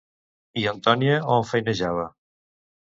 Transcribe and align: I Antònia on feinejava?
I 0.61 0.65
Antònia 0.71 1.21
on 1.37 1.47
feinejava? 1.53 2.11